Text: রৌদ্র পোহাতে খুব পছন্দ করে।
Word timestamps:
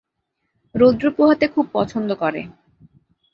রৌদ্র 0.75 1.05
পোহাতে 1.11 1.45
খুব 1.47 1.65
পছন্দ 1.73 2.09
করে। 2.13 2.41